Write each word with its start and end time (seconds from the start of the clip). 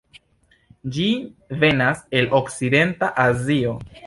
Ĝi 0.95 1.05
venas 1.65 2.01
el 2.21 2.33
okcidenta 2.41 3.13
Azio. 3.29 3.77